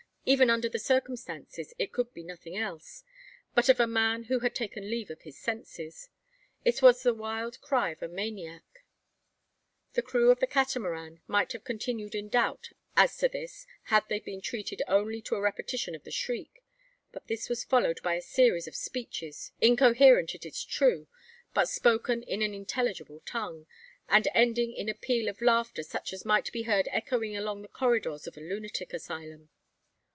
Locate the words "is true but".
20.45-21.67